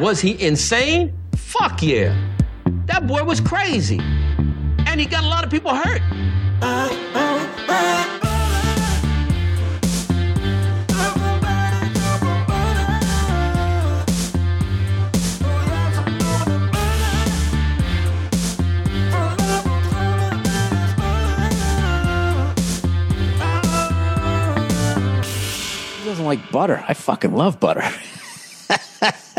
[0.00, 1.12] Was he insane?
[1.36, 2.16] Fuck yeah.
[2.86, 4.00] That boy was crazy.
[4.00, 6.00] And he got a lot of people hurt.
[25.98, 26.82] He doesn't like butter.
[26.88, 27.84] I fucking love butter.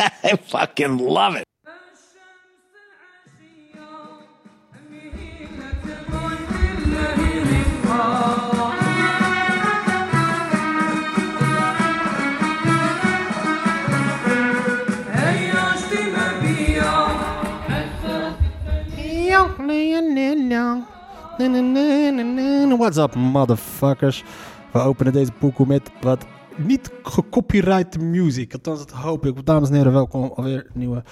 [0.04, 1.44] I fucking love it.
[22.78, 24.24] What's up, motherfuckers?
[24.72, 26.26] We openen deze pokoe met wat
[26.58, 28.54] niet gecopyright music.
[28.54, 29.46] Althans, dat hoop ik.
[29.46, 31.04] Dames en heren, welkom alweer een nieuwe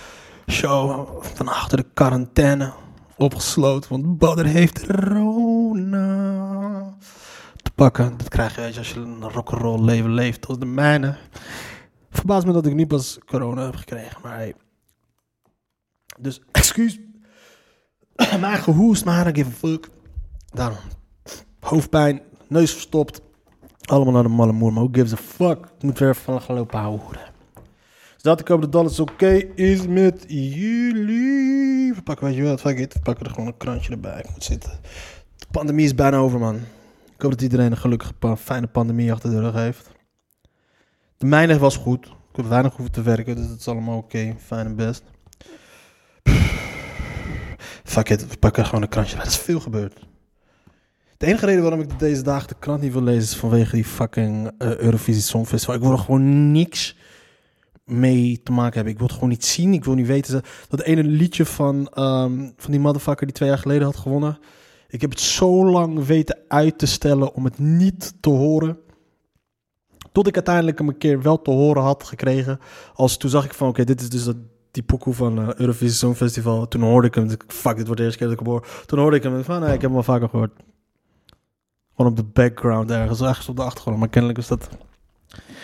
[0.48, 2.74] show van achter de quarantaine.
[3.18, 6.18] Opgesloten, want Badder heeft Rona
[7.56, 8.18] te pakken.
[8.18, 11.18] Dat krijg je als je een rock'n'roll leven leeft als de mijne.
[12.10, 14.52] Verbaast me dat ik niet pas corona heb gekregen, maar.
[16.20, 17.00] Dus, excuus.
[18.42, 19.90] maar gehoest, maar I give a fuck.
[20.54, 20.78] Daarom.
[21.60, 23.22] Hoofdpijn, neus verstopt.
[23.82, 25.66] Allemaal naar de malle moer, maar who gives a fuck?
[25.78, 27.20] Ik moet weer even gaan lopen houden.
[28.14, 31.94] Dus dat ik hoop dat alles oké is met jullie.
[31.94, 32.94] We pakken, je fuck it.
[33.04, 34.20] We er gewoon een krantje erbij.
[34.20, 34.72] Ik moet zitten.
[35.36, 36.56] De pandemie is bijna over, man.
[37.16, 39.90] Ik hoop dat iedereen een gelukkige, fijne pandemie achter de rug heeft.
[41.18, 42.06] De mijne was goed.
[42.06, 44.36] Ik heb weinig hoeven te werken, dus het is allemaal oké.
[44.40, 45.04] Fijn en best.
[47.84, 49.18] Fuck it, we pakken gewoon een krantje.
[49.18, 50.11] Er is veel gebeurd.
[51.22, 53.86] De enige reden waarom ik deze dagen de krant niet wil lezen is vanwege die
[53.86, 55.76] fucking eh, Eurovisie Songfestival.
[55.76, 56.98] Ik wil er gewoon niks
[57.86, 58.92] mee te maken hebben.
[58.92, 59.74] Ik wil het gewoon niet zien.
[59.74, 60.42] Ik wil niet weten.
[60.70, 64.40] Dat ene liedje van, ehm, van die motherfucker die twee jaar geleden had gewonnen.
[64.88, 68.78] Ik heb het zo lang weten uit te stellen om het niet te horen.
[70.12, 72.60] Tot ik uiteindelijk hem een keer wel te horen had gekregen.
[72.94, 74.38] Als toen zag ik van, oké, dit is dus dat,
[74.72, 76.68] die pokoe van eh, Eurovisie Songfestival.
[76.68, 77.30] Toen hoorde ik hem.
[77.30, 78.68] ik, Fuck, dit wordt de eerste keer dat ik hem hoor.
[78.86, 79.44] Toen hoorde ik hem.
[79.44, 80.52] Van, nee, ik heb hem al vaker gehoord.
[82.06, 83.98] Op de background ergens, ergens op de achtergrond.
[83.98, 84.70] Maar kennelijk is dat...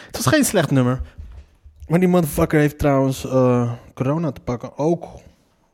[0.06, 1.02] Het was geen slecht nummer.
[1.88, 4.78] Maar die motherfucker heeft trouwens eh, corona te pakken.
[4.78, 5.06] Ook,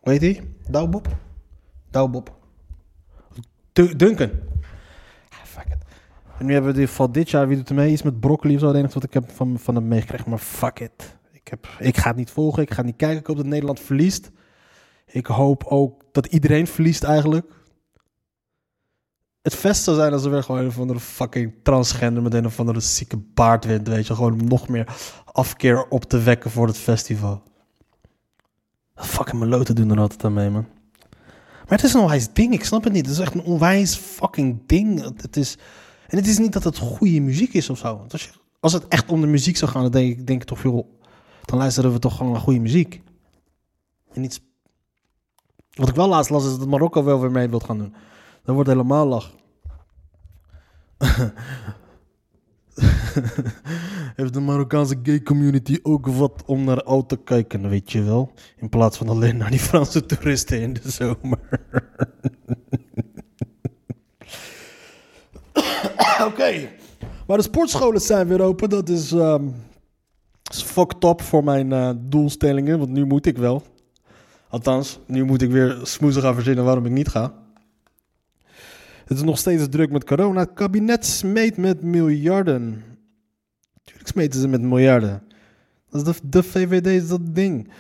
[0.02, 0.44] weet hij?
[1.90, 2.36] Douwbob.
[3.74, 4.30] Du- Duncan.
[5.30, 5.78] Ah, fuck it.
[6.38, 7.92] En nu hebben we geval dit jaar, wie doet er mee?
[7.92, 8.72] Iets met broccoli of zo.
[8.82, 10.30] Wat ik heb van, van hem meegekregen.
[10.30, 11.16] Maar fuck it.
[11.32, 12.64] Ik, heb, ik ga het niet volgen.
[12.64, 13.20] Ik ga niet kijken.
[13.20, 14.32] Ik hoop dat Nederland verliest.
[15.06, 17.46] Ik hoop ook dat iedereen verliest eigenlijk.
[19.44, 22.60] Het best zou zijn als er weer gewoon een of fucking transgender met een of
[22.60, 24.16] andere zieke baard wint, weet je.
[24.16, 24.96] Gewoon om nog meer
[25.32, 27.44] afkeer op te wekken voor het festival.
[28.96, 30.66] Fucking meloten doen er altijd aan mee, man.
[31.68, 33.06] Maar het is een onwijs ding, ik snap het niet.
[33.06, 35.04] Het is echt een onwijs fucking ding.
[35.22, 35.58] Het, is,
[36.08, 38.06] en het is niet dat het goede muziek is of zo.
[38.12, 40.60] Als, als het echt om de muziek zou gaan, dan denk ik, denk ik toch
[40.60, 40.98] veel...
[41.46, 43.02] Dan luisteren we toch gewoon naar goede muziek.
[44.14, 44.42] En niet...
[45.70, 47.94] Wat ik wel laatst las, is dat Marokko wel weer mee wilt gaan doen.
[48.44, 49.32] Dat wordt helemaal lach.
[54.16, 58.34] Heeft de Marokkaanse gay community ook wat om naar uit te kijken, weet je wel?
[58.58, 61.40] In plaats van alleen naar die Franse toeristen in de zomer.
[66.28, 66.70] Oké,
[67.28, 68.70] maar de sportscholen zijn weer open.
[68.70, 69.48] Dat is, ehm
[70.54, 73.64] is fucked up voor mijn eh, doelstellingen, want nu moet ik wel.
[74.50, 77.43] Althans, nu moet ik weer smoezen gaan verzinnen waarom ik niet ga.
[79.06, 80.40] Het is nog steeds druk met corona.
[80.40, 82.84] Het kabinet smeet met miljarden.
[83.84, 85.24] Tuurlijk smeten ze met miljarden.
[85.90, 87.72] Dat is de, VVD is dat ding.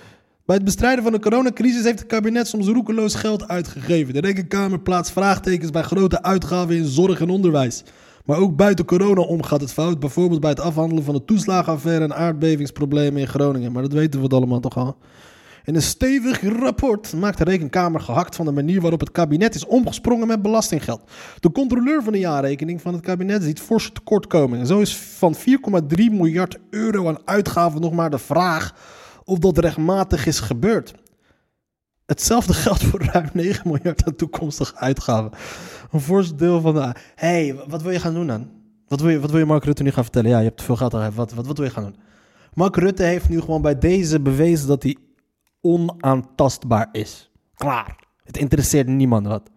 [0.45, 4.13] Bij het bestrijden van de coronacrisis heeft het kabinet soms roekeloos geld uitgegeven.
[4.13, 7.83] De Rekenkamer plaatst vraagtekens bij grote uitgaven in zorg en onderwijs.
[8.25, 9.99] Maar ook buiten corona omgaat het fout.
[9.99, 13.71] Bijvoorbeeld bij het afhandelen van de toeslagenaffaire en aardbevingsproblemen in Groningen.
[13.71, 14.97] Maar dat weten we het allemaal toch al.
[15.63, 19.65] In een stevig rapport maakt de Rekenkamer gehakt van de manier waarop het kabinet is
[19.65, 21.11] omgesprongen met belastinggeld.
[21.39, 24.67] De controleur van de jaarrekening van het kabinet ziet forse tekortkomingen.
[24.67, 25.43] Zo is van 4,3
[25.95, 28.75] miljard euro aan uitgaven nog maar de vraag
[29.23, 30.93] of dat rechtmatig is gebeurd.
[32.05, 35.31] Hetzelfde geldt voor ruim 9 miljard aan toekomstige uitgaven.
[35.91, 36.93] Een fors deel van de...
[37.15, 38.49] hey, wat wil je gaan doen dan?
[38.87, 40.29] Wat wil je, wat wil je Mark Rutte nu gaan vertellen?
[40.29, 40.91] Ja, je hebt te veel geld.
[40.91, 41.95] Wat, wat, wat wil je gaan doen?
[42.53, 44.97] Mark Rutte heeft nu gewoon bij deze bewezen dat hij
[45.63, 47.31] onaantastbaar is.
[47.55, 47.95] Klaar.
[48.23, 49.49] Het interesseert niemand wat.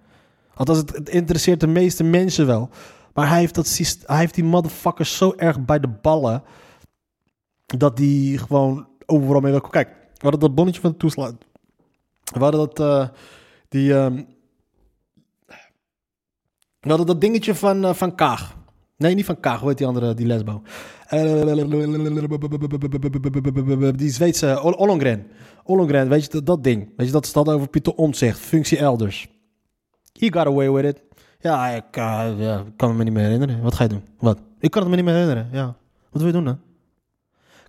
[0.54, 2.70] Althans, het, het interesseert de meeste mensen wel.
[3.14, 6.42] Maar hij heeft, dat, hij heeft die motherfuckers zo erg bij de ballen...
[7.66, 9.60] dat die gewoon overal mee wil...
[9.60, 11.32] Kijk, We hadden dat bonnetje van de toeslag.
[12.24, 13.08] We hadden dat, eh,
[13.68, 14.22] die, ehm,
[16.80, 18.56] we hadden dat dingetje van, eh, van Kaag.
[18.96, 20.62] Nee, niet van Kaag, hoe heet die andere, die lesbo?
[21.08, 21.46] Eh,
[23.96, 25.26] die Zweedse, Ol- Ollongren.
[26.08, 26.88] Weet je, dat, ding.
[26.96, 29.28] Weet je, dat staat over Pieter Omtzigt, functie elders.
[30.12, 31.02] He got away with it.
[31.40, 33.62] Ja, ik eh, ja, ik kan me niet meer herinneren.
[33.62, 34.02] Wat ga je doen?
[34.18, 34.38] Wat?
[34.60, 35.64] Ik kan het me niet meer herinneren, ja.
[36.10, 36.58] Wat wil je doen dan?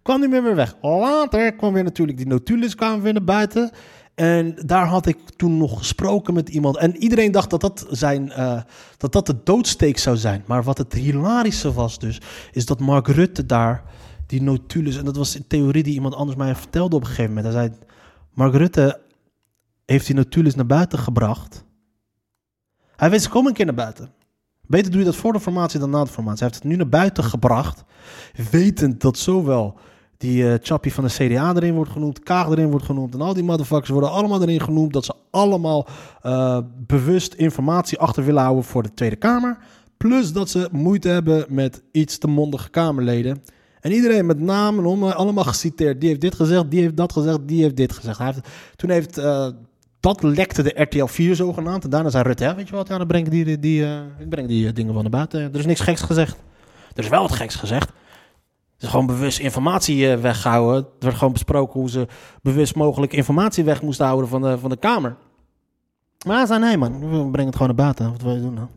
[0.02, 0.76] kwam niet meer weer weg.
[0.82, 3.72] Later kwam weer natuurlijk die notules kwamen weer naar buiten.
[4.20, 6.78] En daar had ik toen nog gesproken met iemand.
[6.78, 8.62] En iedereen dacht dat dat, zijn, eh,
[8.98, 10.44] dat, dat de doodsteek zou zijn.
[10.46, 12.22] Maar wat het hilarische was dus,
[12.52, 13.84] is dat Mark Rutte daar
[14.26, 14.98] die notules...
[14.98, 17.54] En dat was een theorie die iemand anders mij vertelde op een gegeven moment.
[17.54, 17.78] Hij zei,
[18.34, 19.00] Mark Rutte
[19.86, 21.64] heeft die notules naar buiten gebracht.
[22.96, 24.12] Hij ze komen een keer naar buiten.
[24.62, 26.40] Beter doe je dat voor de formatie dan na de formatie.
[26.40, 27.84] Hij heeft het nu naar buiten gebracht,
[28.52, 29.80] wetend dat zowel
[30.18, 33.34] die eh chappie van de CDA erin wordt genoemd, Kaag erin wordt genoemd en al
[33.34, 35.88] die motherfuckers worden allemaal erin genoemd dat ze allemaal
[36.22, 39.58] eh, bewust informatie achter willen houden voor de Tweede Kamer.
[39.98, 43.44] Plus dat ze moeite hebben met iets te mondige Kamerleden.
[43.82, 46.00] En iedereen met naam en om, allemaal geciteerd.
[46.00, 48.18] Die heeft dit gezegd, die heeft dat gezegd, die heeft dit gezegd.
[48.18, 48.34] Hij
[48.76, 49.48] toen heeft eh,
[50.00, 51.84] dat lekte de RTL 4 zogenaamd.
[51.84, 54.00] En daarna zei Rutte, ja, weet je wat, ja, dan breng ik die, die, eh,
[54.20, 55.42] ik breng die eh, dingen van naar buiten.
[55.42, 56.38] Er is niks geks gezegd.
[56.96, 57.92] Er is wel wat geks gezegd.
[58.80, 60.84] Is gewoon bewust informatie eh, weggehouden.
[60.84, 62.08] Er werd gewoon besproken hoe ze
[62.42, 65.16] bewust mogelijk informatie weg moesten houden van de, van de Kamer.
[66.26, 68.12] Maar zei, nee man, we brengen het gewoon naar buiten.
[68.12, 68.70] Wat wil je doen dan?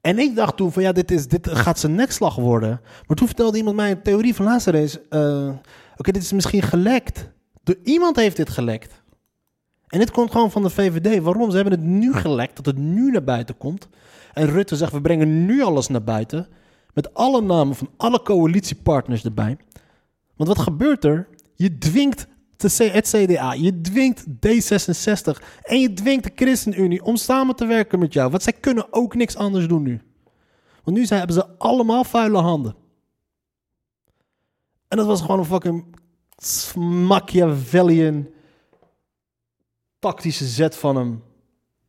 [0.00, 2.80] En ik dacht toen van, ja, dit, is, dit gaat zijn nekslag worden.
[3.06, 5.48] Maar toen vertelde iemand mij een theorie van laatste eh,
[5.96, 7.30] Oké, dit is misschien gelekt.
[7.62, 9.02] Door iemand heeft dit gelekt.
[9.88, 11.22] En dit komt gewoon van de VVD.
[11.22, 11.50] Waarom?
[11.50, 13.88] Ze hebben het nu gelekt, dat het nu naar buiten komt.
[14.32, 16.46] En Rutte zegt, we brengen nu alles naar buiten.
[16.94, 19.56] Met alle namen van alle coalitiepartners erbij.
[20.36, 21.28] Want wat gebeurt er?
[21.54, 22.26] Je dwingt
[22.56, 28.12] het CDA, je dwingt D66 en je dwingt de ChristenUnie om samen te werken met
[28.12, 28.30] jou.
[28.30, 30.00] Want zij kunnen ook niks anders doen nu.
[30.84, 32.74] Want nu hebben ze allemaal vuile handen.
[34.88, 35.84] En dat was gewoon een fucking
[37.06, 38.28] Machiavellian
[39.98, 41.22] tactische zet van hem.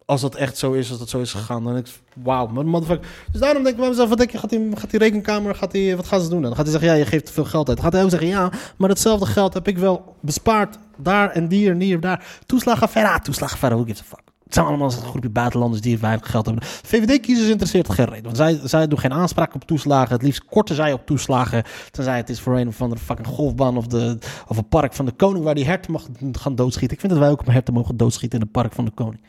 [0.06, 1.63] Als dat echt zo is, als dat zo is gegaan.
[1.63, 1.94] Dan denk ik,
[2.24, 3.07] wauw, maar motherfucker.
[3.31, 5.72] Dus daarom denk ik bij mezelf, wat denk je, gaat die, gaat die rekenkamer, gaat
[5.72, 6.56] die, wat gaan ze doen dan?
[6.56, 7.78] Gaat hij zeggen, ja, je geeft te veel geld uit.
[7.78, 10.78] Dan gaat hij ook zeggen, ja, maar datzelfde geld heb ik wel bespaard.
[10.98, 12.25] Daar en die en hier en daar.
[12.46, 14.34] Toeslagenaffaire, ah, toeslagenaffaire, who gives a fuck.
[14.46, 16.63] Het zijn allemaal een groepje buitenlanders die weinig geld hebben.
[16.63, 18.24] VVD-kiezers interesseert geen reden.
[18.24, 20.13] Want zij, zij doen geen aanspraak op toeslagen.
[20.13, 21.63] Het liefst korten zij op toeslagen.
[21.92, 24.18] Tenzij het is voor een of andere fucking golfbaan of, de,
[24.48, 25.44] of een park van de koning...
[25.44, 26.94] waar die herten mag gaan doodschieten.
[26.94, 29.22] Ik vind dat wij ook herten mogen doodschieten in het park van de koning.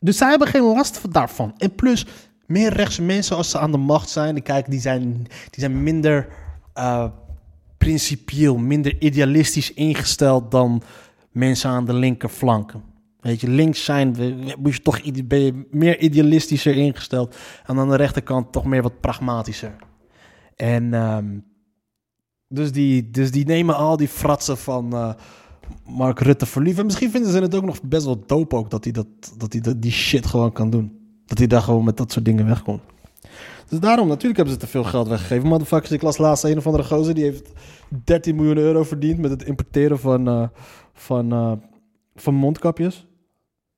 [0.00, 1.54] Dus zij hebben geen last van- daarvan.
[1.58, 2.06] En plus,
[2.46, 4.42] meer rechtse mensen als ze aan de macht zijn...
[4.42, 5.12] kijken, die, zijn,
[5.50, 6.28] die zijn minder
[6.74, 7.06] eh,
[7.78, 10.50] principieel, minder idealistisch ingesteld...
[10.50, 10.82] dan
[11.30, 12.82] mensen aan de linkerflanken.
[13.20, 14.16] Weet je, links zijn,
[14.58, 17.36] moet je toch ben je meer idealistischer ingesteld.
[17.66, 19.76] En aan de rechterkant toch meer wat pragmatischer.
[20.56, 21.38] En ehm,
[22.48, 25.12] dus, die, dus die nemen al die fratsen van eh,
[25.86, 26.78] Mark Rutte voor lief.
[26.78, 29.06] En misschien vinden ze het ook nog best wel dope ook dat hij dat,
[29.36, 30.98] dat hij die shit gewoon kan doen.
[31.26, 32.82] Dat hij daar gewoon met dat soort dingen wegkomt.
[33.68, 35.48] Dus daarom, natuurlijk hebben ze te veel geld weggegeven.
[35.48, 37.14] Motherfuckers, ik las laatst een of andere gozer...
[37.14, 37.52] die heeft
[38.04, 40.48] 13 miljoen euro verdiend met het importeren van, eh,
[40.92, 41.52] van, eh,
[42.14, 43.06] van mondkapjes.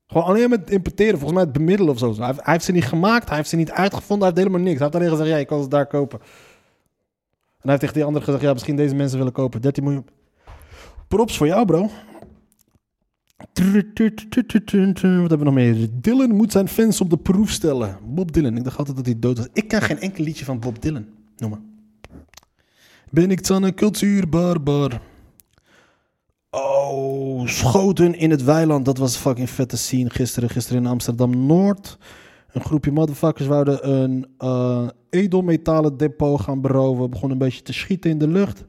[0.07, 2.15] Gewoon alleen met importeren, volgens mij het bemiddelen of zo.
[2.15, 4.67] Hij heeft, hij heeft ze niet gemaakt, hij heeft ze niet uitgevonden, hij heeft helemaal
[4.67, 4.79] niks.
[4.79, 6.19] Hij heeft alleen gezegd, ja, je kan ze daar kopen.
[6.19, 9.61] En hij heeft tegen die andere gezegd, ja, misschien deze mensen willen kopen.
[9.61, 10.05] 13 miljoen.
[11.13, 11.89] Props voor jou, bro.
[15.21, 15.87] Wat hebben we nog meer?
[15.91, 17.97] Dylan moet zijn fans op de proef stellen.
[18.05, 18.57] Bob Dylan.
[18.57, 19.47] Ik dacht altijd dat hij dood was.
[19.53, 21.05] Ik ken geen enkel liedje van Bob Dylan.
[21.37, 21.59] Noem maar.
[23.09, 25.01] Ben ik dan een cultuurbarbar?
[26.49, 28.85] Oh, schoten in het weiland.
[28.85, 30.49] Dat was fucking vette scene gisteren.
[30.49, 31.97] Gisteren in Amsterdam-Noord.
[32.51, 37.09] Een groepje motherfuckers wouden een eh, edelmetalen depot gaan beroven.
[37.09, 38.65] Begonnen een beetje te schieten in de lucht.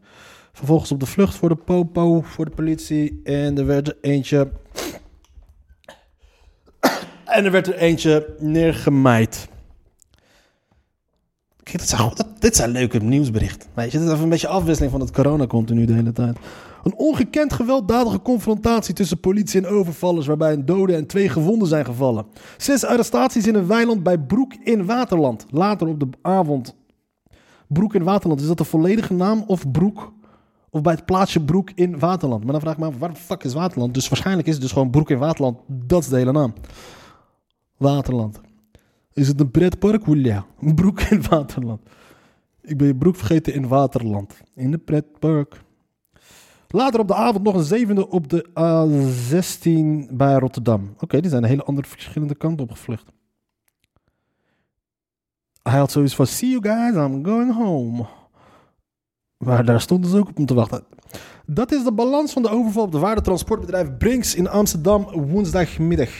[0.54, 3.20] Vervolgens op de vlucht voor de popo, voor de politie.
[3.24, 4.50] En er werd er eentje...
[7.24, 9.48] En er werd er eentje neergemaaid.
[11.62, 13.68] Kijk, dit zijn, dit zijn leuke nieuwsberichten.
[13.74, 16.36] Weet je, dit is even een beetje afwisseling van het corona continu de hele tijd.
[16.84, 20.26] Een ongekend gewelddadige confrontatie tussen politie en overvallers...
[20.26, 22.26] waarbij een dode en twee gewonden zijn gevallen.
[22.56, 25.46] Zes arrestaties in een weiland bij Broek in Waterland.
[25.50, 26.74] Later op de avond.
[27.66, 30.12] Broek in Waterland, is dat de volledige naam of Broek...
[30.74, 32.42] Of bij het plaatsje Broek in Waterland.
[32.42, 33.94] Maar dan vraag ik me af, waar de fuck is Waterland?
[33.94, 35.58] Dus waarschijnlijk is het dus gewoon Broek in Waterland.
[35.66, 36.52] Dat is de hele naam.
[37.76, 38.40] Waterland.
[39.12, 40.02] Is het een pretpark?
[40.06, 40.46] Ja.
[40.74, 41.80] Broek in Waterland.
[42.62, 44.40] Ik ben je broek vergeten in Waterland.
[44.54, 45.62] In de pretpark.
[46.68, 50.94] Later op de avond nog een zevende op de A16 bij Rotterdam.
[51.00, 53.12] Oké, die zijn een hele andere verschillende kant op gevlucht.
[55.62, 58.06] Hij had zoiets van, see you guys, I'm going home.
[59.44, 60.84] Maar daar stonden ze ook op om te wachten.
[61.46, 66.10] Dat is de balans van de overval op de waardetransportbedrijf Brinks in Amsterdam woensdagmiddag.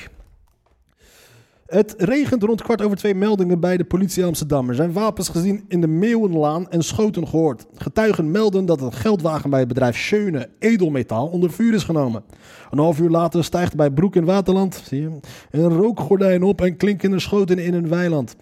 [1.67, 4.69] Het regent rond kwart over twee meldingen bij de politie Amsterdam.
[4.69, 7.67] Er zijn wapens gezien in de Meeuwenlaan en schoten gehoord.
[7.75, 12.25] Getuigen melden dat een geldwagen bij het bedrijf Schöne Edelmetaal onder vuur is genomen.
[12.71, 16.77] Een half uur later stijgt bij Broek in Waterland zie je, een rookgordijn op en
[16.77, 18.37] klinken er schoten in een weiland.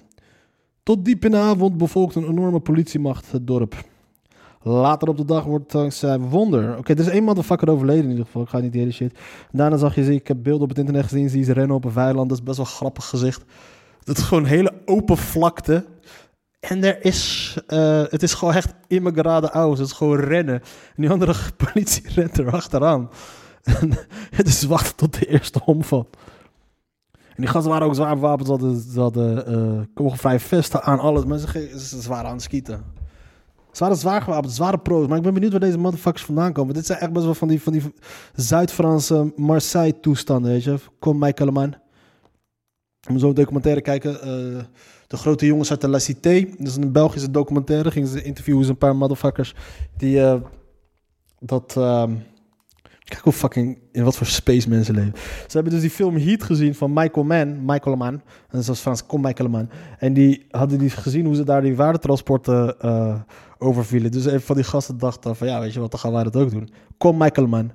[0.83, 3.85] Tot diep in de avond bevolkt een enorme politiemacht het dorp.
[4.63, 6.79] Later op de dag wordt dankzij wonder.
[6.79, 8.43] Oké, er is één motherfucker overleden in ieder geval.
[8.43, 9.19] Ik ga niet die hele shit.
[9.51, 11.29] Daarna zag je ik heb beelden op het internet gezien.
[11.29, 12.29] Zie ze rennen op een weiland.
[12.29, 13.45] Dat is best wel een grappig gezicht.
[14.05, 15.85] Dat is gewoon een hele open vlakte.
[16.61, 19.79] En er is, eh, het is gewoon echt immigrade aus.
[19.79, 20.55] Het is gewoon rennen.
[20.55, 23.11] En die andere politie rent er achteraan.
[23.63, 23.93] En
[24.39, 26.09] het is wachten tot de eerste omval.
[27.13, 28.47] En die gasten waren ook zwaar bewapend.
[28.47, 31.25] Ze hadden, ze hadden uh, kogelvrije vesten aan, alles.
[31.25, 32.85] Maar ze, ze waren aan het schieten.
[33.73, 35.07] Ze waren zwaar gewapend, zware pro's.
[35.07, 36.75] Maar ik ben benieuwd waar deze motherfuckers vandaan komen.
[36.75, 37.83] Dit zijn echt best wel van die, van die
[38.35, 40.77] Zuid-Franse Marseille-toestanden, weet je.
[40.99, 41.75] Kom, Michael man.
[43.17, 44.13] Zo een documentaire kijken.
[44.13, 44.63] Uh,
[45.07, 46.47] de grote jongens uit de La Cité.
[46.59, 47.91] Dat is een Belgische documentaire.
[47.91, 49.55] Gingen ze interviewen een paar motherfuckers
[49.97, 50.35] die uh,
[51.39, 51.75] dat...
[51.79, 52.05] Uh,
[53.05, 53.79] kijk hoe fucking...
[53.93, 55.13] In wat voor space mensen leven.
[55.47, 57.65] Ze hebben dus die film Heat gezien van Michael Mann.
[57.65, 58.15] Michael Mann.
[58.15, 59.07] En dat was Frans.
[59.07, 59.71] Kom, Michael Mann.
[59.99, 63.21] En die hadden die gezien hoe ze daar die waardetransporten uh,
[63.63, 64.11] overvielen.
[64.11, 65.47] Dus een van die gasten dacht dan van...
[65.47, 66.69] Ja, weet je wat, dan gaan wij dat ook doen.
[66.99, 67.73] Kom, Michael Mann.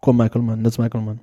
[0.00, 0.62] Kom, Michael Mann.
[0.62, 1.18] Dat is Michael.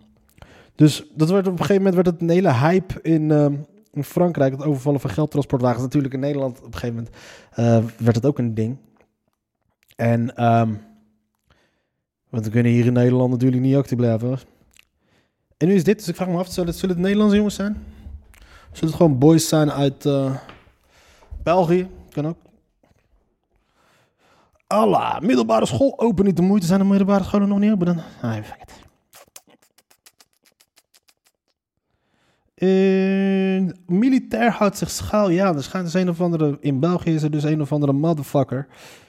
[0.75, 3.45] Dus dat werd op een gegeven moment werd het een hele hype in, uh,
[3.91, 4.51] in Frankrijk.
[4.51, 5.81] Het overvallen van geldtransportwagens.
[5.81, 7.15] Natuurlijk in Nederland op een gegeven moment
[7.59, 8.77] uh, werd het ook een ding.
[9.95, 10.81] En, um,
[12.29, 14.39] want we kunnen hier in Nederland natuurlijk niet actief blijven.
[15.57, 17.55] En nu is dit, dus ik vraag me af, zullen het, zullen het Nederlandse jongens
[17.55, 17.83] zijn?
[18.71, 20.35] Zullen het gewoon boys zijn uit uh,
[21.43, 21.87] België?
[22.09, 22.37] Kan ook.
[24.67, 26.65] Allah, middelbare school open niet de moeite.
[26.65, 27.97] Zijn de middelbare scholen nog niet open dan?
[28.21, 28.83] Ah, fuck it.
[32.55, 35.29] Uh, militair houdt zich schuil.
[35.29, 36.57] Ja, er schijnt dus een of andere.
[36.59, 38.67] In België is er dus een of andere motherfucker.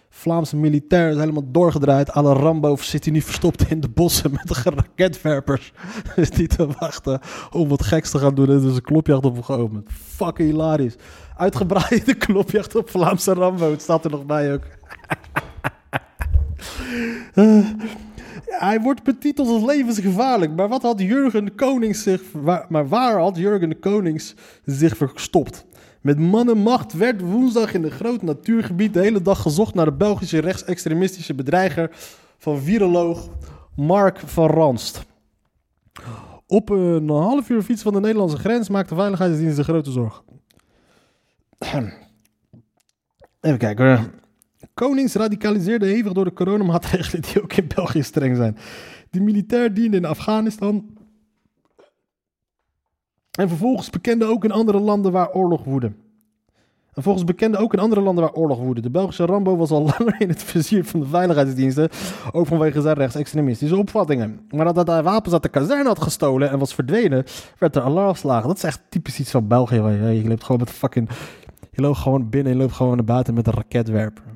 [0.09, 2.13] Vlaamse militair is helemaal doorgedraaid.
[2.13, 5.73] Alle Rambo zit hij nu verstopt in de bossen met de raketwerpers.
[6.17, 7.21] is die te wachten
[7.51, 8.51] om wat geks te gaan doen.
[8.51, 9.89] En dus een klopjacht op geopend.
[9.93, 10.97] Fucking hilarisch.
[11.37, 13.71] Uitgebreide klopjacht op Vlaamse Rambo.
[13.71, 14.63] Het staat er nog bij ook.
[17.37, 17.67] Uh,
[18.47, 20.57] hij wordt betiteld als levensgevaarlijk.
[20.57, 22.23] Maar wat had Jurgen Konings zich.
[22.33, 25.67] Waar, maar waar had Jurgen de Konings zich verstopt?
[26.01, 29.85] Met man en macht werd woensdag in een groot natuurgebied de hele dag gezocht naar
[29.85, 31.91] de Belgische rechtsextremistische bedreiger
[32.39, 33.29] van viroloog
[33.77, 35.05] Mark van Ranst.
[36.47, 40.23] Op een half uur fiets van de Nederlandse grens maakte de veiligheidsdienst een grote zorg.
[43.41, 44.13] Even kijken.
[44.81, 48.57] Konings radicaliseerde hevig door de coronamaatregelen die ook in België streng zijn.
[49.11, 50.87] Die militair diende in Afghanistan.
[53.31, 55.93] En vervolgens bekende ook in andere landen waar oorlog woedde.
[56.95, 58.83] En volgens bekende ook in andere landen waar oorlog woedde.
[58.83, 61.89] De Belgische Rambo was al langer in het vizier van de veiligheidsdiensten.
[62.33, 64.41] Ook vanwege zijn rechtsextremistische opvattingen.
[64.51, 67.25] Maar dat hij wapens uit de kazerne had gestolen en was verdwenen,
[67.59, 68.49] werd er alarm geslagen.
[68.49, 69.77] Dat is echt typisch iets van België.
[69.77, 71.09] Je loopt gewoon met fucking.
[71.71, 74.36] Je loopt gewoon binnen en je loopt gewoon naar buiten met een raketwerper.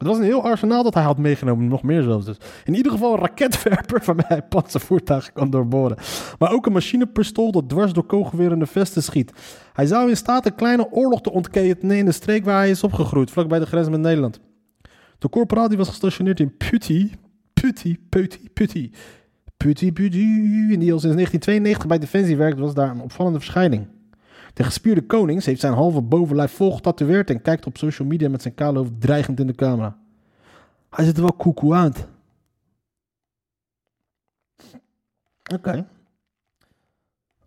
[0.00, 2.36] Het was een heel arsenaal dat hij had meegenomen, nog meer zelfs dus.
[2.64, 5.96] In ieder geval een raketwerper waarmee hij panzervoertuigen kan doorboren.
[6.38, 9.32] Maar ook een machinepistool dat dwars door kogelwerende vesten schiet.
[9.72, 12.82] Hij zou in staat een kleine oorlog te ontketenen in de streek waar hij is
[12.82, 14.40] opgegroeid, vlakbij de grens met Nederland.
[15.18, 17.10] De corporaal die was gestationeerd in Putty,
[17.52, 18.90] Putty, Putty, Putty,
[19.56, 20.18] Putty, Putty,
[20.72, 23.86] en die al sinds 1992 bij Defensie werkt, was daar een opvallende verschijning.
[24.54, 28.42] De gespierde konings heeft zijn halve bovenlijf vol getatoeëerd en kijkt op social media met
[28.42, 29.98] zijn kale hoofd dreigend in de camera.
[30.90, 31.92] Hij zit er wel koekoe aan.
[35.42, 35.54] Oké.
[35.54, 35.86] Okay.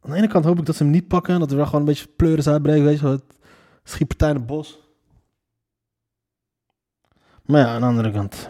[0.01, 1.65] Aan de ene kant hoop ik dat ze hem niet pakken en dat er wel
[1.65, 3.23] gewoon een beetje pleuris uitbreken, weet je wat.
[3.83, 4.79] Schietpartij in het bos.
[7.45, 8.49] Maar ja, aan de andere kant.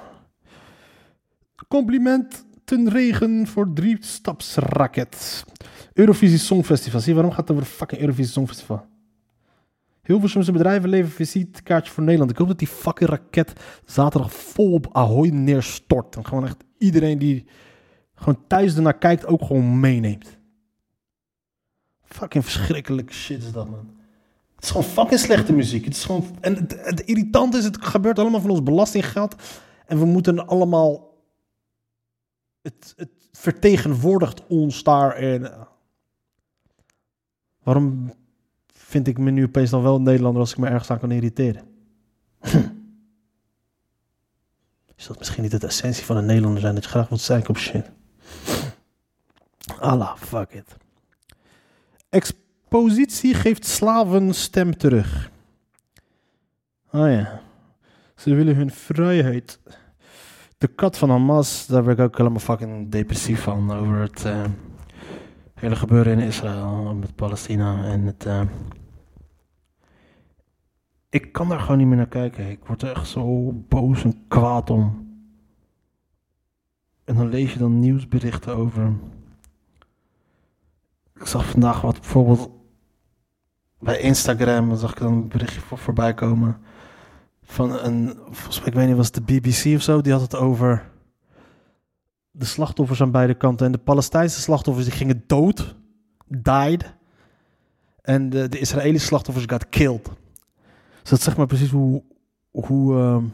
[1.68, 5.44] Compliment ten regen voor drie stapsraket.
[5.94, 7.00] Eurovisie Songfestival.
[7.00, 8.86] Zie waarom gaat het over fucking Eurovisie Songfestival?
[10.04, 12.32] Hilversumse bedrijven leveren visitekaartje voor Nederland.
[12.32, 13.54] Ik hoop dat die fucking raket
[13.86, 16.16] zaterdag vol op Ahoy neerstort.
[16.16, 17.46] En gewoon echt iedereen die
[18.16, 20.38] gewoon thuis ernaar kijkt ook gewoon meeneemt.
[22.04, 23.90] Fucking verschrikkelijke shit is dat, man.
[24.56, 25.86] Het is gewoon fucking slechte muziek.
[25.86, 26.26] Het is gewoon...
[26.40, 29.36] En het irritant is, het gebeurt allemaal van ons belastinggeld.
[29.86, 31.13] En we moeten allemaal
[32.64, 35.50] het, het vertegenwoordigt ons daarin.
[37.64, 38.14] Waarom
[38.74, 41.12] vind ik me nu opeens dan wel een Nederlander als ik me ergens aan kan
[41.12, 41.64] irriteren?
[44.96, 47.50] Is dat misschien niet de essentie van een Nederlander zijn dat je graag wilt zeiken
[47.50, 47.92] op shit?
[49.80, 50.76] Allah, fuck it.
[52.10, 55.32] Expositie geeft slaven stem terug.
[56.92, 57.42] Oh ja.
[58.16, 59.60] Ze willen hun vrijheid.
[60.64, 63.72] De kat van Hamas, daar ben ik ook helemaal fucking depressief van.
[63.72, 64.44] Over het eh,
[65.54, 67.84] hele gebeuren in Israël met Palestina.
[67.84, 68.26] En het.
[68.26, 68.42] eh,
[71.10, 72.50] ik kan daar gewoon niet meer naar kijken.
[72.50, 75.08] Ik word er echt zo boos en kwaad om.
[77.04, 78.94] En dan lees je dan nieuwsberichten over.
[81.16, 82.50] Ik zag vandaag wat bijvoorbeeld
[83.80, 86.58] bij Instagram, zag ik dan een berichtje voor, voorbij komen
[87.44, 90.22] van een, volgens mij, ik weet niet, was het de BBC of zo, die had
[90.22, 90.92] het over
[92.32, 93.66] de slachtoffers aan beide kanten.
[93.66, 95.76] En de Palestijnse slachtoffers die gingen dood,
[96.28, 96.96] died.
[98.02, 100.10] En de, de Israëlische slachtoffers got killed.
[101.02, 102.04] Dus dat zegt maar precies hoe,
[102.52, 103.26] hoe ehm,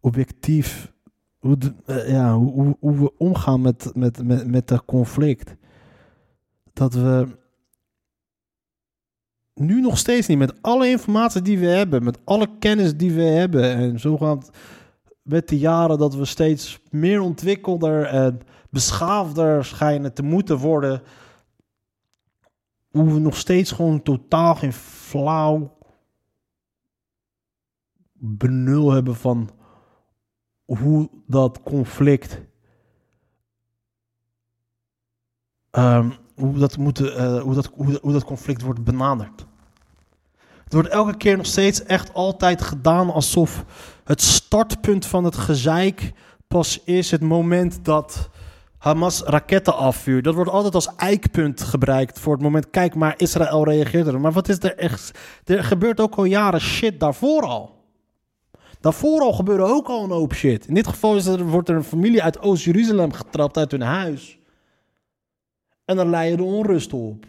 [0.00, 0.92] objectief,
[1.38, 5.56] hoe, eh, ja, hoe, hoe we omgaan met, met, met, met dat conflict.
[6.72, 7.26] Dat we
[9.54, 13.22] nu nog steeds niet, met alle informatie die we hebben, met alle kennis die we
[13.22, 14.50] hebben en zogenaamd
[15.22, 21.02] met de jaren dat we steeds meer ontwikkelder en beschaafder schijnen te moeten worden,
[22.88, 25.76] hoe we nog steeds gewoon totaal geen flauw
[28.12, 29.50] benul hebben van
[30.64, 32.40] hoe dat conflict
[35.70, 39.46] ehm, hoe, dat moet, eh, hoe, dat, hoe, hoe dat conflict wordt benaderd.
[40.64, 43.64] Het wordt elke keer nog steeds echt altijd gedaan alsof
[44.04, 46.12] het startpunt van het gezeik
[46.48, 48.30] pas is het moment dat
[48.78, 50.24] Hamas raketten afvuurt.
[50.24, 54.20] Dat wordt altijd als eikpunt gebruikt voor het moment, kijk maar, Israël reageert er.
[54.20, 55.18] Maar wat is er echt?
[55.44, 57.84] Er gebeurt ook al jaren shit daarvoor al.
[58.80, 60.66] Daarvoor al gebeurde ook al een hoop shit.
[60.66, 64.38] In dit geval is er, wordt er een familie uit Oost-Jeruzalem getrapt uit hun huis.
[65.84, 67.26] En dan leid je de onrust op.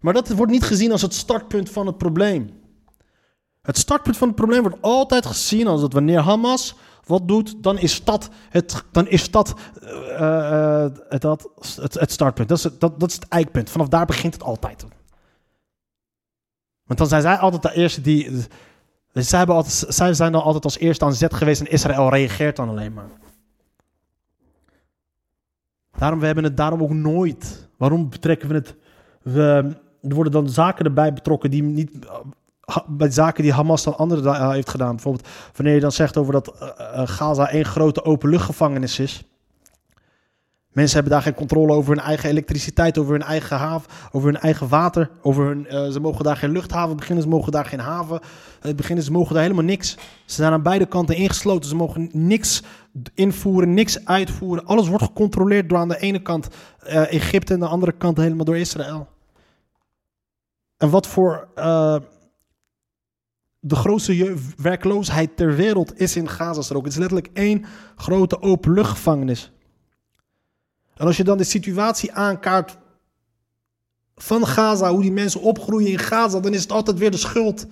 [0.00, 2.50] Maar dat wordt niet gezien als het startpunt van het probleem.
[3.62, 6.74] Het startpunt van het probleem wordt altijd gezien als dat wanneer Hamas
[7.06, 9.54] wat doet, dan is dat het, dan is dat,
[10.16, 12.48] eh, het, het, het startpunt.
[12.48, 13.70] Dat is het, dat, dat is het eikpunt.
[13.70, 14.84] Vanaf daar begint het altijd.
[16.84, 18.46] Want dan zijn zij altijd de eerste die.
[19.12, 22.68] Zij, altijd, zij zijn dan altijd als eerste aan zet geweest en Israël reageert dan
[22.68, 23.10] alleen maar.
[25.98, 27.68] Daarom, we hebben het daarom ook nooit.
[27.76, 28.76] Waarom betrekken we het?
[29.22, 31.90] We, er worden dan zaken erbij betrokken die niet.
[32.86, 34.94] Bij zaken die Hamas dan anderen da- heeft gedaan.
[34.94, 36.68] Bijvoorbeeld wanneer je dan zegt over dat eh,
[37.00, 39.24] eh, Gaza één grote openluchtgevangenis is.
[40.72, 44.40] Mensen hebben daar geen controle over hun eigen elektriciteit, over hun eigen haven, over hun
[44.40, 45.10] eigen water.
[45.22, 48.20] Over hun, eh, ze mogen daar geen luchthaven beginnen, ze mogen daar geen haven
[48.60, 49.90] eh, beginnen, ze mogen daar helemaal niks.
[50.24, 52.62] Ze zijn aan beide kanten ingesloten, ze mogen niks
[53.14, 54.66] invoeren, niks uitvoeren.
[54.66, 58.16] Alles wordt gecontroleerd door aan de ene kant eh, Egypte en aan de andere kant
[58.16, 59.08] helemaal door Israël.
[60.76, 61.48] En wat voor
[63.60, 66.84] de grootste werkloosheid ter wereld is in Gazastrook.
[66.84, 67.64] Het is letterlijk één
[67.96, 69.52] grote openluchtgevangenis.
[70.96, 72.76] En als je dan de situatie aankaart
[74.16, 77.66] van Gaza, hoe die mensen opgroeien in Gaza, dan is het altijd weer de schuld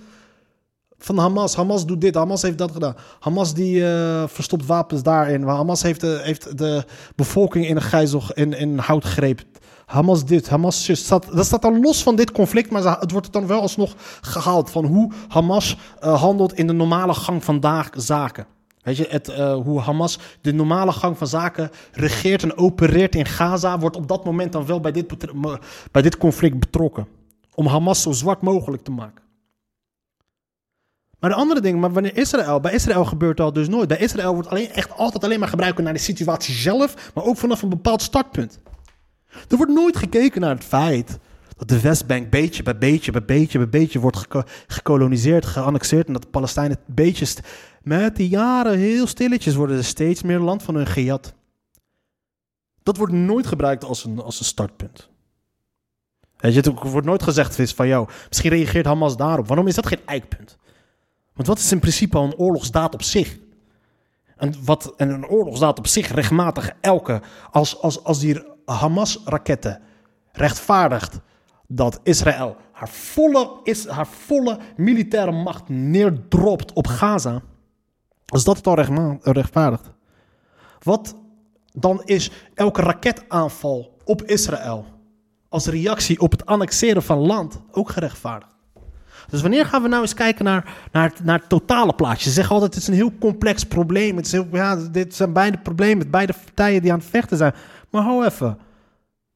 [0.97, 1.55] van Hamas.
[1.55, 2.95] Hamas doet dit, Hamas heeft dat gedaan.
[3.19, 5.43] Hamas die eh, verstopt wapens daarin.
[5.43, 9.41] Hamas heeft de, heeft de bevolking in een gijzel, in, in houtgreep.
[9.85, 11.07] Hamas dit, Hamas zus.
[11.07, 14.85] Dat, staat dan los van dit conflict, maar het wordt dan wel alsnog gehaald van
[14.85, 18.45] hoe Hamas eh, handelt in de normale gang van zaken.
[18.83, 23.25] Weet je, het, eh, hoe Hamas de normale gang van zaken regeert en opereert in
[23.25, 25.31] Gaza, wordt op dat moment dan wel bij dit,
[25.91, 27.07] bij dit conflict betrokken.
[27.55, 29.23] Om Hamas zo zwart mogelijk te maken.
[31.19, 33.87] Maar de andere ding, maar wanneer Israël, bij Israël gebeurt dat dus nooit.
[33.87, 37.37] Bij Israël wordt alleen, echt altijd alleen maar gebruikt naar de situatie zelf, maar ook
[37.37, 38.59] vanaf een bepaald startpunt.
[39.49, 41.19] Er wordt nooit gekeken naar het feit
[41.57, 44.27] dat de Westbank beetje bij beetje bij beetje bij beetje wordt
[44.67, 47.37] gekoloniseerd, geannexeerd en dat de Palestijnen beetjes
[47.81, 51.33] met de jaren heel stilletjes worden er steeds meer land van hun gejat.
[52.83, 55.09] Dat wordt nooit gebruikt als een, als een startpunt.
[56.37, 59.47] Weet je, het wordt nooit gezegd van jou, misschien reageert Hamas daarop.
[59.47, 60.57] Waarom is dat geen eikpunt?
[61.33, 63.37] Want wat is in principe al een oorlogsdaad op zich?
[64.37, 69.81] En, wat, en een oorlogsdaad op zich rechtmatig elke, als, als, als die Hamas-raketten
[70.31, 71.19] rechtvaardigt
[71.67, 77.41] dat Israël haar volle, is, haar volle militaire macht neerdropt op Gaza,
[78.31, 78.75] als dat het al
[79.21, 79.91] rechtvaardigt.
[80.79, 81.15] Wat
[81.71, 84.85] dan is elke raketaanval op Israël
[85.49, 88.51] als reactie op het annexeren van land ook gerechtvaardigd.
[89.29, 92.23] Dus wanneer gaan we nou eens kijken naar, naar, naar het totale plaatje?
[92.23, 94.15] Ze zeggen altijd, het is een heel complex probleem.
[94.15, 97.53] Het is heel, ja, dit zijn beide problemen, beide partijen die aan het vechten zijn.
[97.89, 98.57] Maar hou even.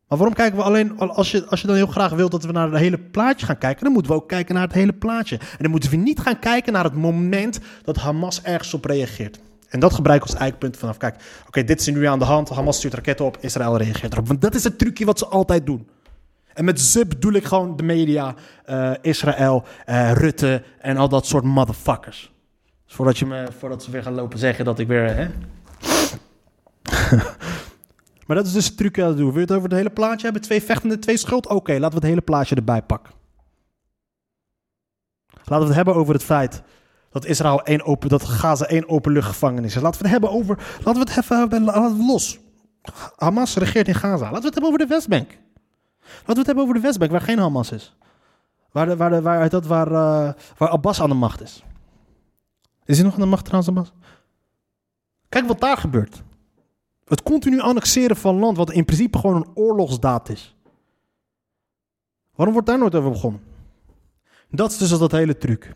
[0.08, 2.52] Maar waarom kijken we alleen, als je, als je dan heel graag wilt dat we
[2.52, 5.38] naar het hele plaatje gaan kijken, dan moeten we ook kijken naar het hele plaatje.
[5.38, 9.40] En dan moeten we niet gaan kijken naar het moment dat Hamas ergens op reageert.
[9.70, 11.16] En dat gebruik ik als eikpunt vanaf, kijk,
[11.48, 14.28] oké, dit is nu aan de hand, Hamas stuurt raketten op, Israël reageert erop.
[14.28, 15.88] Want dat is het trucje wat ze altijd doen.
[16.54, 18.36] En met ze bedoel ik gewoon de media,
[18.70, 22.32] uh, Israël, uh, Rutte en al dat soort motherfuckers.
[22.88, 25.16] Voordat, je me, voordat ze weer gaan lopen zeggen dat ik weer...
[25.16, 25.28] Hè?
[28.26, 29.26] Maar dat is dus het trucje dat doen.
[29.26, 30.42] Wil je het over het hele plaatje hebben?
[30.42, 31.48] Twee vechtende, twee schuld?
[31.48, 33.14] Oké, laten we het hele plaatje erbij pakken.
[35.28, 36.62] Laten we het hebben over het feit
[37.10, 39.82] dat Israël één open, dat Gaza één openluchtgevangenis is.
[39.82, 42.40] Laten we het hebben over, laten we het even laten los.
[43.16, 44.24] Hamas regeert in Gaza.
[44.24, 45.28] Laten we het hebben over de Westbank.
[46.02, 47.96] Laten we het hebben over de Westbank, waar geen Hamas is.
[48.72, 51.64] Waar, waar, waar, dat, waar, uh, waar Abbas aan de macht is.
[52.86, 53.94] Is hij nog aan de macht trouwens, Abbas?
[55.30, 56.24] Kijk wat daar gebeurt.
[57.06, 60.56] Het continu annexeren van land, wat in principe gewoon een oorlogsdaad is.
[62.36, 63.42] Waarom wordt daar nooit over begonnen?
[64.50, 65.72] Dat is dus dat hele truc.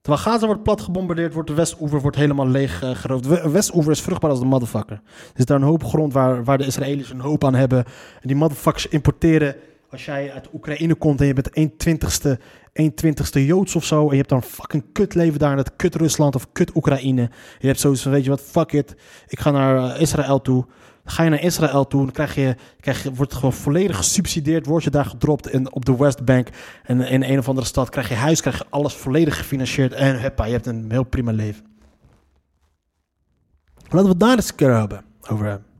[0.00, 3.24] Terwijl Gaza wordt plat gebombardeerd, wordt de Westoever wordt helemaal leeg uh, geroofd.
[3.24, 5.02] De Westoever is vruchtbaar als de motherfucker.
[5.06, 7.84] Er is daar een hoop grond waar, waar de Israëli's een hoop aan hebben.
[8.20, 9.56] En die motherfuckers importeren.
[9.94, 12.38] Als jij uit Oekraïne komt en je bent 1 twintigste,
[12.72, 14.04] 1 twintigste Joods of zo.
[14.04, 17.30] En je hebt dan fucking kut leven daar in het kut Rusland of kut Oekraïne.
[17.58, 18.94] Je hebt zoiets van, weet je wat, fuck it.
[19.28, 20.66] Ik ga naar uh, Israël toe.
[21.04, 24.84] Ga je naar Israël toe, dan krijg je, krijg je, wordt gewoon volledig gesubsidieerd, word
[24.84, 26.48] je daar gedropt in, op de Westbank.
[26.82, 29.92] En in een of andere stad krijg je huis, krijg je alles volledig gefinancierd.
[29.92, 31.64] En huppa, je hebt een heel prima leven.
[33.82, 35.73] Laten we het daar eens een keer hebben, over hebben.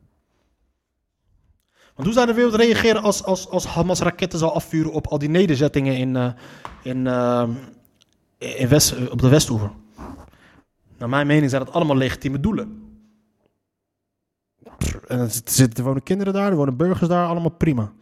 [1.95, 5.19] Want hoe zou de wereld reageren als, als, als Hamas raketten zou afvuren op al
[5.19, 6.33] die nederzettingen in, uh,
[6.83, 7.49] in, uh,
[8.39, 9.71] in West, op de Westoever?
[10.99, 12.83] Naar mijn mening zijn dat allemaal legitieme doelen.
[15.07, 17.93] En er zitten, er wonen kinderen daar, er wonen burgers daar, allemaal prima.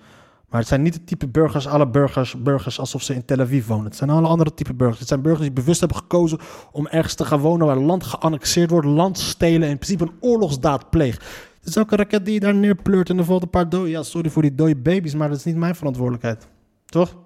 [0.49, 3.67] Maar het zijn niet het type burgers, alle burgers, burgers alsof ze in Tel Aviv
[3.67, 3.85] wonen.
[3.85, 4.99] Het zijn alle andere type burgers.
[4.99, 6.39] Het zijn burgers die bewust hebben gekozen
[6.73, 10.17] om ergens te gaan wonen waar land geannexeerd wordt, land stelen en in principe een
[10.21, 11.25] oorlogsdaad pleegt.
[11.63, 13.91] Het is ook een raket die je daar neerpleurt en er valt een paar doden.
[13.91, 16.49] Ja, sorry voor die dode baby's, maar dat is niet mijn verantwoordelijkheid.
[16.85, 17.17] Toch?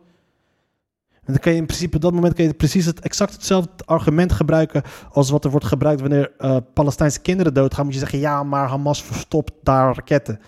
[1.25, 4.33] Dan kan je in principe op dat moment kan je precies het, exact hetzelfde argument
[4.33, 7.85] gebruiken als wat er wordt gebruikt wanneer uh, Palestijnse kinderen doodgaan.
[7.85, 10.41] Moet je zeggen, ja, maar Hamas verstopt daar raketten.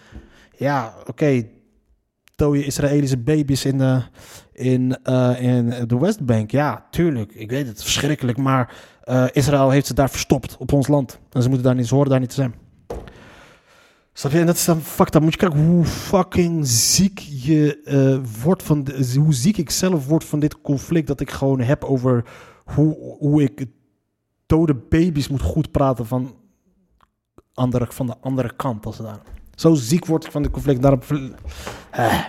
[0.57, 1.11] Ja, oké.
[2.37, 2.57] Okay.
[2.59, 4.03] je Israëlische baby's in de,
[4.53, 6.51] in, uh, in de Westbank.
[6.51, 7.33] Ja, tuurlijk.
[7.35, 8.39] Ik weet het, verschrikkelijk.
[8.39, 8.75] Maar
[9.33, 11.19] Israël heeft ze daar verstopt op ons land.
[11.33, 12.55] En ze moeten daar niet, horen daar niet te zijn.
[14.19, 14.39] Snap je?
[14.39, 15.11] En dat is dan fuck.
[15.11, 18.85] Dan moet je kijken hoe fucking ziek je uh, wordt van.
[18.85, 21.07] De, hoe ziek ik zelf word van dit conflict.
[21.07, 22.25] Dat ik gewoon heb over
[22.65, 23.67] hoe, hoe ik
[24.47, 26.35] dode baby's moet goed praten van,
[27.89, 28.87] van de andere kant.
[28.87, 29.21] Als daar.
[29.55, 30.83] Zo ziek word ik van dit conflict.
[30.83, 31.05] Daarop.
[31.13, 32.25] Uh.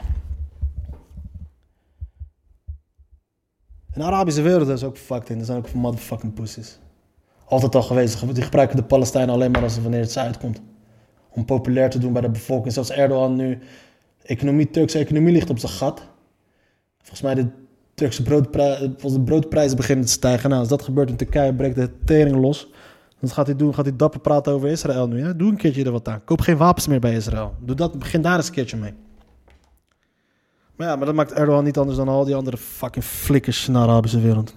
[3.93, 5.39] In de Arabische wereld is ook fucked in.
[5.39, 6.80] Er zijn ook motherfucking pussies.
[7.45, 8.34] Altijd al geweest.
[8.34, 10.62] Die gebruiken de Palestijnen alleen maar als wanneer het ze uitkomt
[11.30, 12.74] om populair te doen bij de bevolking.
[12.74, 13.60] Zoals Erdogan nu,
[14.24, 16.08] economie, Turkse economie ligt op zijn gat.
[16.98, 17.48] Volgens mij de
[17.94, 20.50] Turkse broodprijzen, de broodprijzen beginnen te stijgen.
[20.50, 22.70] Nou, als dat gebeurt in Turkije, breekt de tering los.
[23.20, 25.22] Dan gaat hij doen, gaat hij dapper praten over Israël nu.
[25.22, 25.36] Hè?
[25.36, 26.24] Doe een keertje er wat aan.
[26.24, 27.56] Koop geen wapens meer bij Israël.
[27.60, 28.94] Doe dat, begin daar eens een keertje mee.
[30.76, 33.74] Maar ja, maar dat maakt Erdogan niet anders dan al die andere fucking flikkers in
[33.74, 34.56] de Arabische wereld.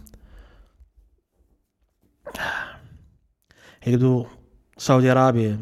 [3.81, 4.27] Ik bedoel,
[4.75, 5.59] Saudi-Arabië,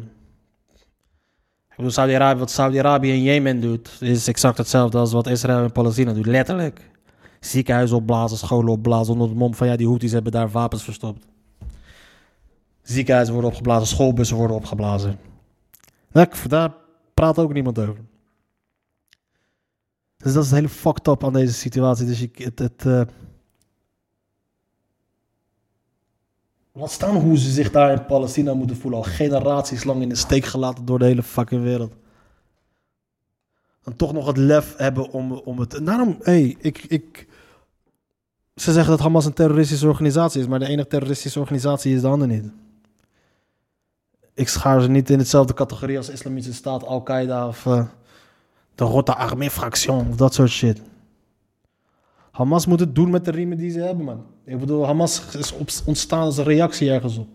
[1.89, 6.25] Saudi-Arabië, wat Saudi-Arabië en Jemen doet, is exact hetzelfde als wat Israël en Palestina doet.
[6.25, 6.89] Letterlijk.
[7.39, 11.25] Ziekenhuizen opblazen, scholen opblazen onder het mom van ja, die Houthis hebben daar wapens verstopt.
[12.81, 15.19] Ziekenhuizen worden opgeblazen, schoolbussen worden opgeblazen.
[16.47, 16.73] Daar
[17.13, 17.95] praat ook niemand over.
[20.17, 22.05] Dus dat is het hele fucked up aan deze situatie.
[22.05, 23.01] Dus je, het, het, uh,
[26.73, 28.99] Laat staan hoe ze zich daar in Palestina moeten voelen.
[28.99, 31.93] Al generaties lang in de steek gelaten door de hele fucking wereld.
[33.83, 35.79] En toch nog het lef hebben om, om het.
[35.85, 37.27] Daarom, hey, ik, ik.
[38.55, 42.07] Ze zeggen dat Hamas een terroristische organisatie is, maar de enige terroristische organisatie is de
[42.07, 42.51] andere niet.
[44.33, 47.85] Ik schaar ze niet in hetzelfde categorie als Islamitische Staat, Al-Qaeda of uh,
[48.75, 50.81] de Rotte Armee-fractie of dat soort shit.
[52.41, 54.25] Hamas moet het doen met de riemen die ze hebben, man.
[54.45, 57.27] Ik bedoel, Hamas is ontstaan als een reactie ergens op.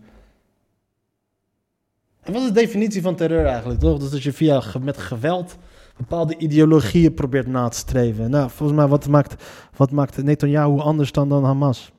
[2.21, 3.91] En wat is de definitie van terreur eigenlijk, toch?
[3.91, 5.57] Dat is dat je via met geweld
[5.97, 8.29] bepaalde ideologieën probeert na te streven.
[8.29, 9.43] Nou, volgens mij, wat maakt,
[9.75, 11.91] wat maakt Netanyahu anders dan, dan Hamas?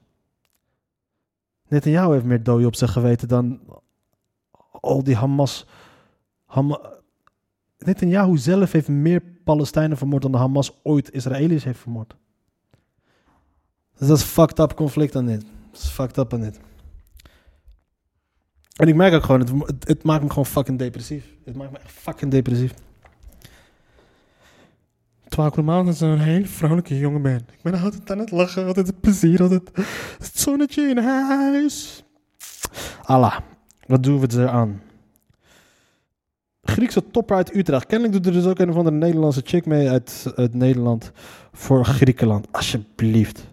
[1.68, 3.60] Netanyahu heeft meer doden op zijn geweten dan
[4.70, 5.66] al die Hamas...
[6.46, 6.80] Hama,
[7.78, 12.16] Netanyahu zelf heeft meer Palestijnen vermoord dan de Hamas ooit Israëli's heeft vermoord.
[13.98, 15.40] Dus dat is fucked up conflict aan dit.
[15.70, 16.60] Dat is fucked up aan dit.
[18.76, 21.24] En ik merk ook gewoon, het, het, het maakt me gewoon fucking depressief.
[21.44, 22.74] Het maakt me echt fucking depressief.
[25.28, 27.36] Terwijl ik normaal zo'n hele vrolijke jongen ben.
[27.36, 29.70] Ik ben altijd aan het lachen, altijd het plezier, altijd
[30.18, 32.04] het zonnetje in huis.
[33.02, 33.36] Allah,
[33.86, 34.82] wat doen we er aan?
[36.62, 37.86] Griekse topper uit Utrecht.
[37.86, 41.10] Kennelijk doet er dus ook een of andere Nederlandse chick mee uit, uit Nederland
[41.52, 42.46] voor Griekenland.
[42.50, 43.46] Alsjeblieft.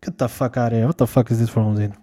[0.00, 0.82] Get the fuck out of here.
[0.82, 1.94] What the fuck is dit voor onzin?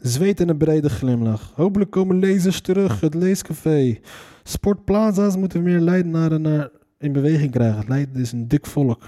[0.00, 1.52] Zweet en een brede glimlach.
[1.54, 3.00] Hopelijk komen lezers terug.
[3.00, 4.00] Het leescafé.
[4.42, 7.84] Sportplaza's moeten meer Leidenaren naar in beweging krijgen.
[7.88, 9.02] Leiden is een dik volk.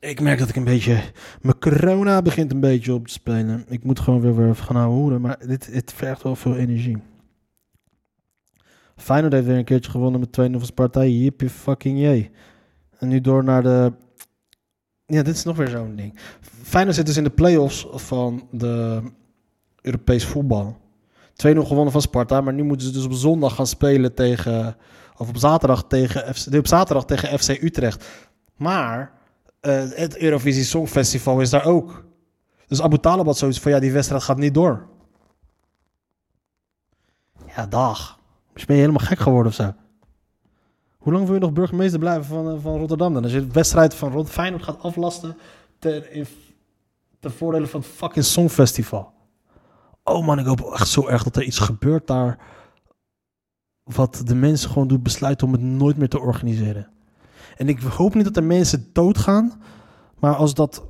[0.00, 1.02] Ik merk dat ik een beetje...
[1.40, 3.64] Mijn corona begint een beetje op te spelen.
[3.68, 5.20] Ik moet gewoon weer, weer gaan houden.
[5.20, 6.96] Maar dit, het vergt wel veel energie.
[8.96, 11.04] Feyenoord heeft weer een keertje gewonnen met 2-0 van Sparta.
[11.04, 12.30] Jippie fucking jee.
[12.98, 13.92] En nu door naar de...
[15.06, 16.18] Ja, dit is nog weer zo'n ding.
[16.62, 19.02] Feyenoord zit dus in de play-offs van de
[19.80, 20.76] Europees voetbal.
[21.30, 24.76] 2-0 gewonnen van Sparta, maar nu moeten ze dus op zondag gaan spelen tegen...
[25.16, 28.28] Of op zaterdag tegen FC, op zaterdag tegen FC Utrecht.
[28.56, 29.12] Maar
[29.60, 32.04] eh, het Eurovisie Songfestival is daar ook.
[32.66, 34.88] Dus Abu Talib had zoiets van, ja, die wedstrijd gaat niet door.
[37.56, 38.18] Ja, dag.
[38.56, 39.74] Dus ben je helemaal gek geworden of zo?
[40.96, 43.22] Hoe lang wil je nog burgemeester blijven van, eh, van Rotterdam dan?
[43.22, 45.36] Als je de wedstrijd van Rot Feyenoord gaat aflasten
[45.78, 46.26] ten, in,
[47.20, 49.12] van het fucking Songfestival.
[50.04, 52.38] Oh man, ik hoop echt zo erg dat er iets gebeurt daar.
[53.82, 56.88] Wat de mensen gewoon doet besluiten om het nooit meer te organiseren.
[57.56, 59.62] En ik hoop niet dat er mensen doodgaan.
[60.18, 60.84] Maar als dat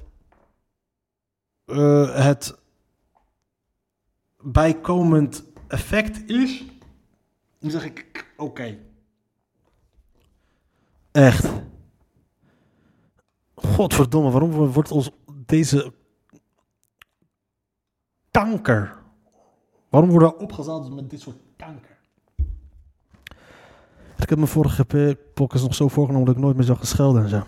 [1.65, 2.55] eh, het
[4.41, 6.65] bijkomend effect is,
[7.73, 8.79] dan zeg ik oké.
[11.13, 11.53] Echt.
[13.55, 15.11] Godverdomme, waarom wordt ons
[15.47, 15.93] deze
[18.31, 18.97] kanker?
[19.89, 21.99] Waarom worden we opgezaald met dit soort kanker?
[24.19, 27.23] Ik heb mijn vorige podcast nog zo voorgenomen dat ik nooit meer zou gaan schelden
[27.23, 27.43] en zo.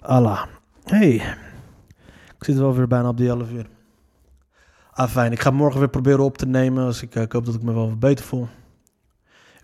[0.00, 0.46] Allah.
[0.84, 1.14] Hey.
[2.36, 3.66] Ik zit wel weer bijna op die 11 uur.
[4.90, 5.32] Ah, fijn.
[5.32, 6.86] Ik ga morgen weer proberen op te nemen.
[6.86, 8.48] Dus ik, eh, ik hoop dat ik me wel beter voel.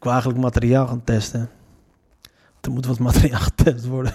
[0.01, 1.51] Eigenlijk materiaal gaan testen.
[2.61, 4.15] Er moet wat materiaal getest worden.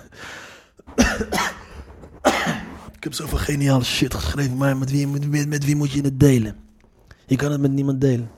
[2.95, 5.08] ik heb zoveel geniale shit geschreven, maar met wie,
[5.48, 6.56] met wie moet je het delen?
[7.26, 8.30] Je kan het met niemand delen.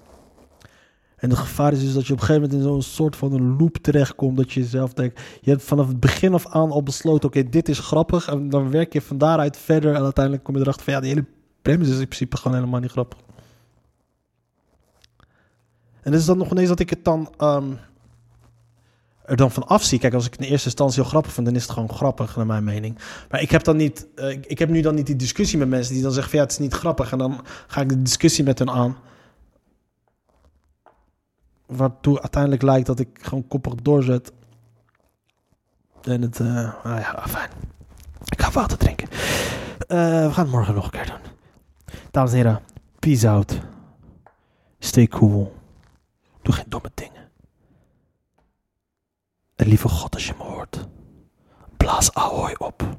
[1.17, 3.33] En het gevaar is dus dat je op een gegeven moment in zo'n soort van
[3.33, 4.37] een loop terechtkomt.
[4.37, 7.69] Dat je jezelf denkt, je hebt vanaf het begin af aan al besloten, oké, dit
[7.69, 8.27] is grappig.
[8.27, 9.95] En dan werk je van daaruit verder.
[9.95, 11.25] En uiteindelijk kom je erachter van, ja, die hele
[11.61, 13.19] premise is in principe gewoon helemaal niet grappig.
[16.07, 17.73] En is dan nog ineens dat ik het dan ehm,
[19.25, 19.99] er dan van afzie.
[19.99, 22.35] Kijk, als ik het in eerste instantie heel grappig vind, dan is het gewoon grappig,
[22.35, 22.99] naar mijn mening.
[23.29, 25.93] Maar ik heb dan niet, eh, ik, heb nu dan niet die discussie met mensen
[25.93, 27.11] die dan zeggen van, ja, het is niet grappig.
[27.11, 28.97] En dan ga ik de discussie met hen aan.
[31.65, 34.31] Waartoe uiteindelijk lijkt dat ik gewoon koppig doorzet.
[36.01, 37.49] En het, eh nou ja, fijn.
[38.25, 39.07] Ik ga water drinken.
[39.87, 41.31] Eh, we gaan het morgen nog een keer doen.
[42.11, 42.61] Dames en heren,
[42.99, 43.59] peace out.
[44.79, 45.56] Stay cool.
[46.47, 47.31] Doe geen domme dingen.
[49.55, 50.87] En lieve God, als je me hoort,
[51.77, 52.97] blaas Ahoy op.